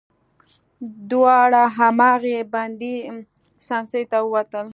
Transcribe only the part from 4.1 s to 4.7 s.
ته ووتل.